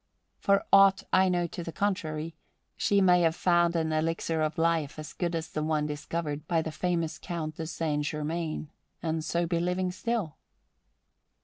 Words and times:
For 0.39 0.65
aught 0.73 1.03
I 1.13 1.29
know 1.29 1.45
to 1.45 1.63
the 1.63 1.71
contrary, 1.71 2.35
she 2.75 3.01
may 3.01 3.21
have 3.21 3.35
found 3.35 3.75
an 3.75 3.93
elixir 3.93 4.41
of 4.41 4.57
life 4.57 4.97
as 4.97 5.13
good 5.13 5.35
as 5.35 5.49
the 5.49 5.61
one 5.61 5.85
discovered 5.85 6.47
by 6.47 6.63
the 6.63 6.71
famous 6.71 7.19
Count 7.19 7.57
de 7.57 7.67
Saint 7.67 8.03
Germain, 8.03 8.71
and 9.03 9.23
so 9.23 9.45
be 9.45 9.59
living 9.59 9.91
still. 9.91 10.37